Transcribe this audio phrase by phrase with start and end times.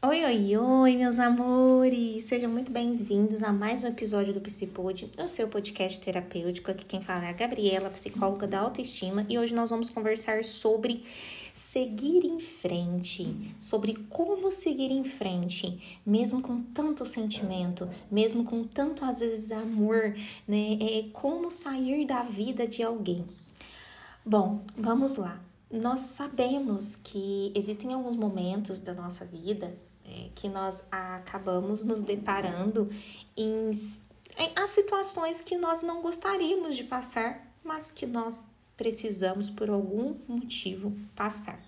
[0.00, 2.22] Oi, oi, oi, meus amores!
[2.26, 6.70] Sejam muito bem-vindos a mais um episódio do Psipod, o seu podcast terapêutico.
[6.70, 11.04] Aqui quem fala é a Gabriela, psicóloga da autoestima, e hoje nós vamos conversar sobre
[11.52, 13.26] seguir em frente,
[13.60, 20.14] sobre como seguir em frente, mesmo com tanto sentimento, mesmo com tanto, às vezes, amor,
[20.46, 20.78] né?
[20.80, 23.24] É como sair da vida de alguém.
[24.24, 25.40] Bom, vamos lá.
[25.68, 29.76] Nós sabemos que existem alguns momentos da nossa vida
[30.08, 32.90] é, que nós acabamos nos deparando
[33.36, 38.44] em, em as situações que nós não gostaríamos de passar, mas que nós
[38.76, 41.60] precisamos por algum motivo passar.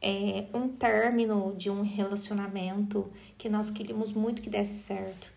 [0.00, 5.28] É um término de um relacionamento que nós queríamos muito que desse certo.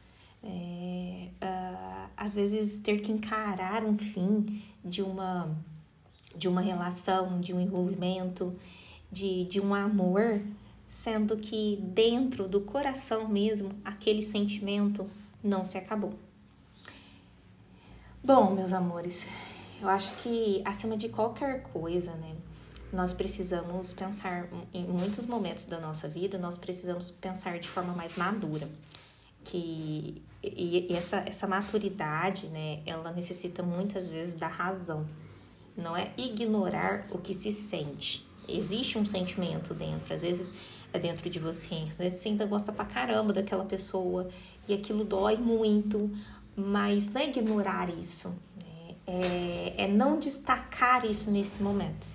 [0.42, 5.50] É, uh, às vezes ter que encarar um fim de uma
[6.36, 8.55] de uma relação, de um envolvimento,
[9.12, 10.42] de, de um amor
[11.04, 15.06] sendo que dentro do coração mesmo aquele sentimento
[15.44, 16.14] não se acabou.
[18.23, 19.22] Bom, meus amores,
[19.81, 22.34] eu acho que acima de qualquer coisa, né,
[22.92, 28.16] nós precisamos pensar em muitos momentos da nossa vida, nós precisamos pensar de forma mais
[28.16, 28.70] madura.
[29.44, 35.06] Que e, e essa, essa maturidade, né, ela necessita muitas vezes da razão.
[35.76, 38.26] Não é ignorar o que se sente.
[38.47, 40.13] Existe um sentimento dentro.
[40.13, 40.53] Às vezes
[40.91, 41.75] é dentro de você.
[41.89, 44.30] Às vezes você ainda gosta pra caramba daquela pessoa
[44.67, 46.09] e aquilo dói muito,
[46.55, 48.95] mas não é ignorar isso, né?
[49.08, 52.05] é, é não destacar isso nesse momento.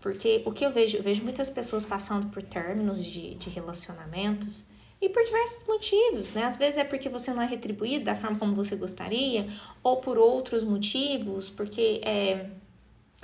[0.00, 4.62] Porque o que eu vejo, eu vejo muitas pessoas passando por términos de, de relacionamentos
[5.00, 6.44] e por diversos motivos, né?
[6.44, 9.48] Às vezes é porque você não é retribuído da forma como você gostaria,
[9.82, 12.50] ou por outros motivos, porque é,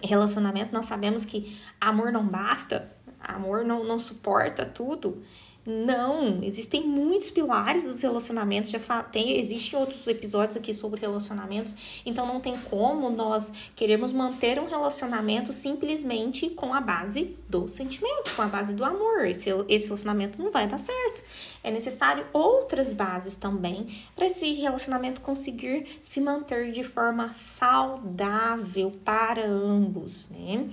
[0.03, 5.23] relacionamento nós sabemos que amor não basta, amor não, não suporta tudo.
[5.67, 11.75] Não, existem muitos pilares dos relacionamentos, já tem, existem outros episódios aqui sobre relacionamentos,
[12.05, 18.35] então não tem como nós queremos manter um relacionamento simplesmente com a base do sentimento,
[18.35, 19.27] com a base do amor.
[19.27, 21.23] Esse, esse relacionamento não vai dar certo.
[21.63, 29.47] É necessário outras bases também para esse relacionamento conseguir se manter de forma saudável para
[29.47, 30.71] ambos, né?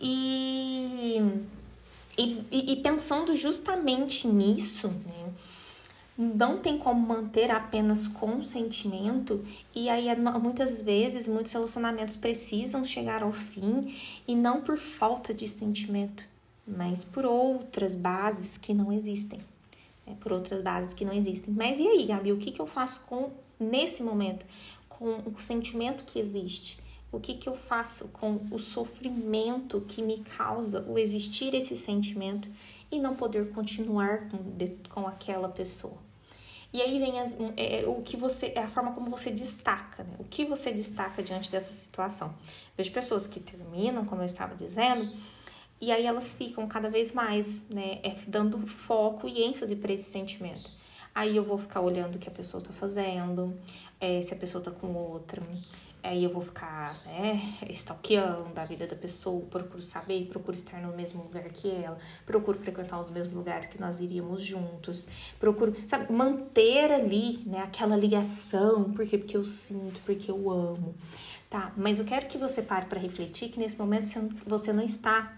[0.00, 1.20] E
[2.50, 5.32] e, e, pensando justamente nisso, né?
[6.16, 9.44] não tem como manter apenas com sentimento
[9.74, 13.96] e aí é muitas vezes muitos relacionamentos precisam chegar ao fim
[14.28, 16.22] e não por falta de sentimento,
[16.66, 19.40] mas por outras bases que não existem,
[20.06, 21.52] é, por outras bases que não existem.
[21.52, 24.44] Mas e aí, Gabi, o que, que eu faço com nesse momento,
[24.88, 26.78] com o sentimento que existe?
[27.12, 32.48] O que, que eu faço com o sofrimento que me causa o existir esse sentimento
[32.90, 35.98] e não poder continuar com, de, com aquela pessoa?
[36.72, 40.16] E aí vem as, é, o que você, é a forma como você destaca, né?
[40.18, 42.32] O que você destaca diante dessa situação.
[42.78, 45.12] Vejo pessoas que terminam, como eu estava dizendo,
[45.78, 50.10] e aí elas ficam cada vez mais, né, é, dando foco e ênfase para esse
[50.10, 50.70] sentimento.
[51.14, 53.54] Aí eu vou ficar olhando o que a pessoa tá fazendo,
[54.00, 55.42] é, se a pessoa tá com outra,
[56.02, 60.96] Aí eu vou ficar, né, stalkeando a vida da pessoa, procuro saber, procuro estar no
[60.96, 61.96] mesmo lugar que ela,
[62.26, 65.08] procuro frequentar os mesmos lugares que nós iríamos juntos,
[65.38, 70.94] procuro, sabe, manter ali, né, aquela ligação, porque porque eu sinto, porque eu amo.
[71.48, 74.10] Tá, mas eu quero que você pare para refletir que nesse momento
[74.46, 75.36] você não está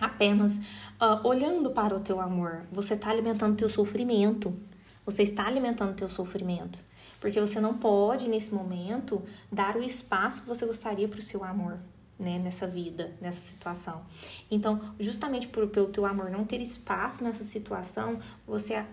[0.00, 4.56] apenas uh, olhando para o teu amor, você está alimentando teu sofrimento.
[5.04, 6.78] Você está alimentando teu sofrimento.
[7.20, 9.22] Porque você não pode, nesse momento,
[9.52, 11.78] dar o espaço que você gostaria para o seu amor.
[12.18, 14.02] Né, nessa vida, nessa situação.
[14.50, 18.84] Então, justamente por, pelo teu amor não ter espaço nessa situação, você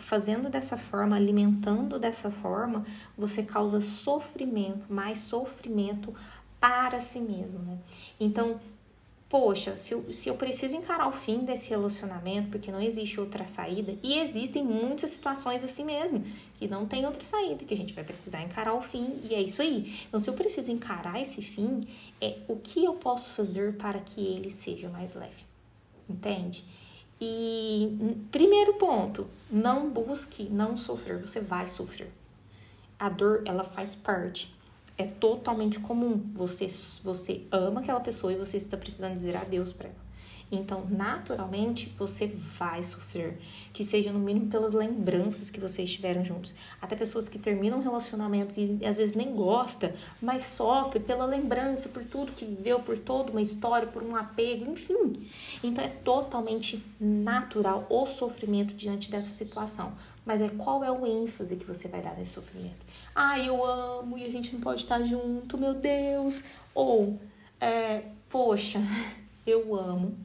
[0.00, 2.84] fazendo dessa forma, alimentando dessa forma,
[3.16, 6.12] você causa sofrimento, mais sofrimento
[6.58, 7.78] para si mesmo, né?
[8.18, 8.60] Então,
[9.32, 13.48] poxa, se eu, se eu preciso encarar o fim desse relacionamento porque não existe outra
[13.48, 16.22] saída, e existem muitas situações assim mesmo,
[16.58, 19.40] que não tem outra saída, que a gente vai precisar encarar o fim, e é
[19.40, 19.98] isso aí.
[20.06, 21.88] Então, se eu preciso encarar esse fim,
[22.20, 25.46] é o que eu posso fazer para que ele seja mais leve,
[26.06, 26.62] entende?
[27.18, 27.96] E
[28.30, 32.12] primeiro ponto, não busque não sofrer, você vai sofrer.
[32.98, 34.54] A dor, ela faz parte
[34.96, 36.30] é totalmente comum.
[36.34, 36.66] Você,
[37.02, 40.12] você ama aquela pessoa e você está precisando dizer adeus para ela.
[40.52, 43.38] Então, naturalmente, você vai sofrer.
[43.72, 46.54] Que seja no mínimo pelas lembranças que vocês tiveram juntos.
[46.80, 52.04] Até pessoas que terminam relacionamentos e às vezes nem gosta, mas sofre pela lembrança, por
[52.04, 55.26] tudo que viveu, por toda uma história, por um apego, enfim.
[55.64, 59.94] Então, é totalmente natural o sofrimento diante dessa situação.
[60.24, 62.84] Mas é qual é o ênfase que você vai dar nesse sofrimento?
[63.14, 66.44] Ah, eu amo e a gente não pode estar junto, meu Deus.
[66.74, 67.18] Ou,
[67.60, 68.80] é, poxa,
[69.46, 70.16] eu amo,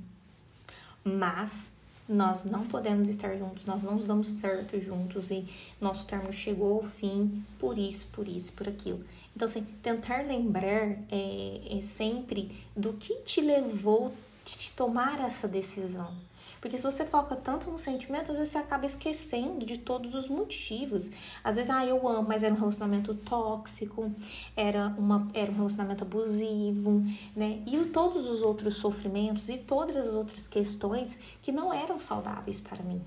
[1.03, 1.69] mas
[2.07, 5.45] nós não podemos estar juntos, nós não damos certo juntos e
[5.81, 9.03] nosso termo chegou ao fim por isso, por isso, por aquilo.
[9.35, 14.13] Então, assim, tentar lembrar é, é sempre do que te levou
[14.55, 16.13] a tomar essa decisão.
[16.59, 20.27] Porque se você foca tanto no sentimento, às vezes você acaba esquecendo de todos os
[20.27, 21.09] motivos.
[21.43, 24.11] Às vezes, ah, eu amo, mas era um relacionamento tóxico,
[24.55, 27.03] era, uma, era um relacionamento abusivo,
[27.35, 27.61] né?
[27.65, 32.83] E todos os outros sofrimentos e todas as outras questões que não eram saudáveis para
[32.83, 33.01] mim.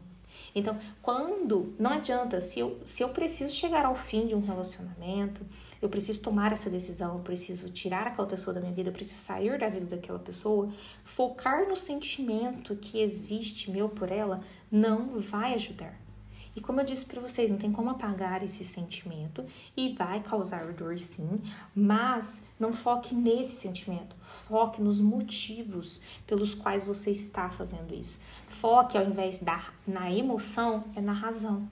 [0.55, 5.45] Então, quando não adianta, se eu, se eu preciso chegar ao fim de um relacionamento,
[5.81, 9.21] eu preciso tomar essa decisão, eu preciso tirar aquela pessoa da minha vida, eu preciso
[9.21, 10.73] sair da vida daquela pessoa,
[11.05, 15.99] focar no sentimento que existe meu por ela não vai ajudar.
[16.55, 19.45] E como eu disse para vocês, não tem como apagar esse sentimento
[19.77, 21.41] e vai causar dor sim,
[21.75, 24.17] mas não foque nesse sentimento,
[24.49, 28.19] foque nos motivos pelos quais você está fazendo isso.
[28.49, 31.69] Foque ao invés da na emoção, é na razão.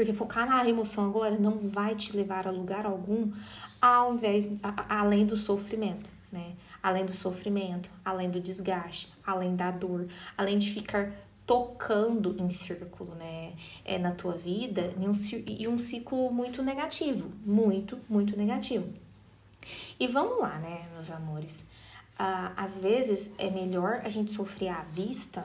[0.00, 3.30] Porque focar na emoção agora não vai te levar a lugar algum
[3.78, 6.54] ao invés a, além do sofrimento, né?
[6.82, 10.08] Além do sofrimento, além do desgaste, além da dor,
[10.38, 11.12] além de ficar
[11.44, 13.52] tocando em círculo, né?
[13.84, 15.12] É na tua vida e um,
[15.46, 18.88] e um ciclo muito negativo, muito, muito negativo.
[20.00, 21.62] E vamos lá, né, meus amores?
[22.18, 25.44] Ah, às vezes é melhor a gente sofrer à vista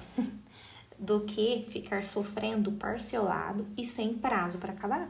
[0.97, 5.09] do que ficar sofrendo parcelado e sem prazo para acabar.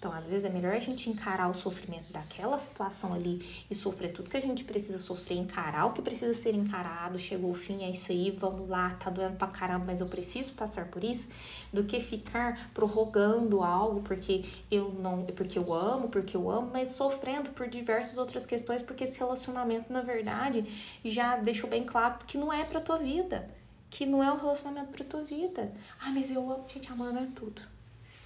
[0.00, 4.14] Então, às vezes é melhor a gente encarar o sofrimento daquela situação ali e sofrer
[4.14, 7.84] tudo que a gente precisa sofrer, encarar o que precisa ser encarado, chegou o fim,
[7.84, 11.28] é isso aí, vamos lá, tá doendo pra caramba, mas eu preciso passar por isso,
[11.70, 16.92] do que ficar prorrogando algo porque eu não, porque eu amo, porque eu amo, mas
[16.92, 20.64] sofrendo por diversas outras questões, porque esse relacionamento, na verdade,
[21.04, 23.59] já deixou bem claro que não é pra tua vida
[23.90, 25.72] que não é um relacionamento para tua vida.
[26.00, 27.60] Ah, mas eu amo, gente, amar não é tudo.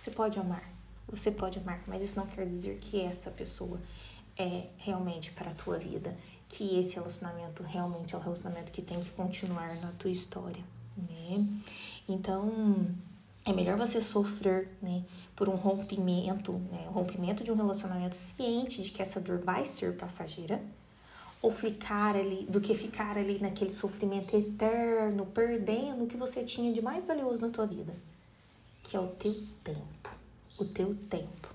[0.00, 0.70] Você pode amar,
[1.08, 3.80] você pode amar, mas isso não quer dizer que essa pessoa
[4.36, 6.16] é realmente para a tua vida,
[6.48, 10.62] que esse relacionamento realmente é o relacionamento que tem que continuar na tua história,
[10.96, 11.46] né?
[12.06, 12.86] Então,
[13.44, 15.04] é melhor você sofrer, né,
[15.36, 19.64] por um rompimento, né, um rompimento de um relacionamento ciente de que essa dor vai
[19.64, 20.62] ser passageira,
[21.44, 26.72] ou ficar ali, do que ficar ali naquele sofrimento eterno, perdendo o que você tinha
[26.72, 27.94] de mais valioso na tua vida,
[28.82, 30.08] que é o teu tempo,
[30.58, 31.50] o teu tempo.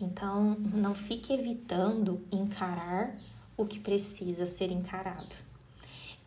[0.00, 3.14] Então, não fique evitando encarar
[3.56, 5.36] o que precisa ser encarado.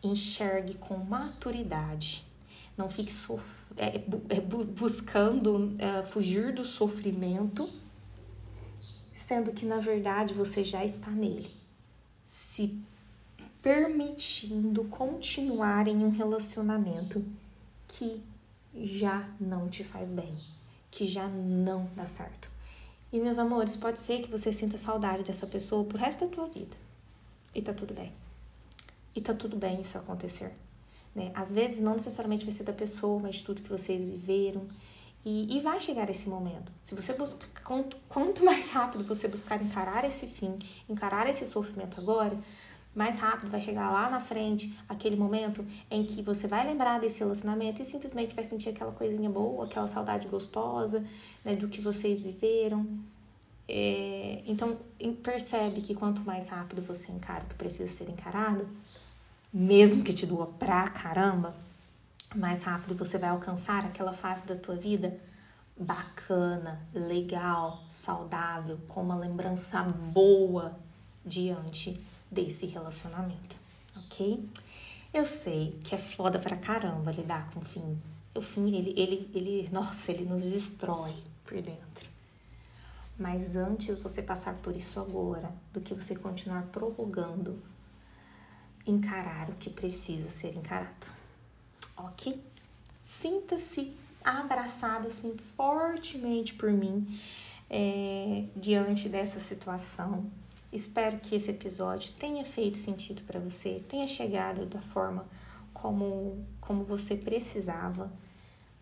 [0.02, 2.24] Enxergue com maturidade.
[2.74, 3.44] Não fique sof
[3.76, 7.68] é, é, buscando é, fugir do sofrimento,
[9.12, 11.50] sendo que na verdade você já está nele.
[12.24, 12.82] Se
[13.64, 17.24] permitindo continuar em um relacionamento
[17.88, 18.22] que
[18.74, 20.36] já não te faz bem,
[20.90, 22.50] que já não dá certo.
[23.10, 26.46] E meus amores, pode ser que você sinta saudade dessa pessoa pro resto da tua
[26.46, 26.76] vida.
[27.54, 28.12] E tá tudo bem.
[29.16, 30.52] E tá tudo bem isso acontecer.
[31.14, 31.30] Né?
[31.34, 34.66] Às vezes não necessariamente vai ser da pessoa, mas de tudo que vocês viveram.
[35.24, 36.70] E, e vai chegar esse momento.
[36.82, 41.98] Se você busca, quanto, quanto mais rápido você buscar encarar esse fim, encarar esse sofrimento
[41.98, 42.36] agora,
[42.94, 47.18] mais rápido vai chegar lá na frente aquele momento em que você vai lembrar desse
[47.18, 51.04] relacionamento e simplesmente vai sentir aquela coisinha boa, aquela saudade gostosa
[51.44, 52.86] né, do que vocês viveram.
[53.66, 54.78] É, então,
[55.22, 58.68] percebe que quanto mais rápido você encara o que precisa ser encarado,
[59.52, 61.54] mesmo que te doa pra caramba,
[62.34, 65.18] mais rápido você vai alcançar aquela fase da tua vida
[65.76, 70.78] bacana, legal, saudável, com uma lembrança boa
[71.24, 72.00] diante
[72.34, 73.56] desse relacionamento,
[73.96, 74.46] ok?
[75.12, 77.96] Eu sei que é foda pra caramba lidar com o fim.
[78.34, 81.14] O fim, ele, ele, ele, nossa, ele nos destrói
[81.44, 82.08] por dentro.
[83.16, 87.62] Mas antes você passar por isso agora, do que você continuar prorrogando,
[88.84, 91.06] encarar o que precisa ser encarado,
[91.96, 92.42] ok?
[93.00, 97.20] Sinta-se abraçada assim fortemente por mim
[97.70, 100.28] é, diante dessa situação
[100.74, 105.24] Espero que esse episódio tenha feito sentido para você, tenha chegado da forma
[105.72, 108.10] como, como você precisava.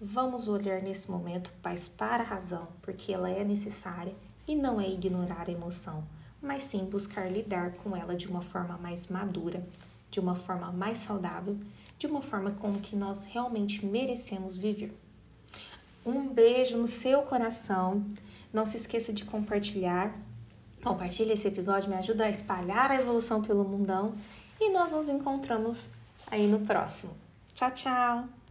[0.00, 4.14] Vamos olhar nesse momento, paz, para a razão, porque ela é necessária
[4.48, 6.02] e não é ignorar a emoção,
[6.40, 9.62] mas sim buscar lidar com ela de uma forma mais madura,
[10.10, 11.58] de uma forma mais saudável,
[11.98, 14.96] de uma forma como que nós realmente merecemos viver.
[16.06, 18.02] Um beijo no seu coração.
[18.50, 20.18] Não se esqueça de compartilhar.
[20.82, 24.14] Compartilhe esse episódio, me ajuda a espalhar a evolução pelo mundão.
[24.60, 25.88] E nós nos encontramos
[26.30, 27.12] aí no próximo.
[27.54, 28.41] Tchau, tchau!